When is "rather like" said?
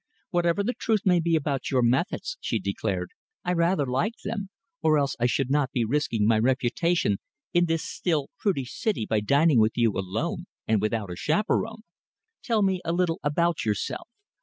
3.53-4.13